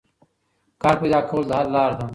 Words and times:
کار 0.81 0.95
پیدا 1.01 1.19
کول 1.29 1.43
د 1.47 1.51
حل 1.59 1.67
لار 1.75 1.91
ده. 1.99 2.05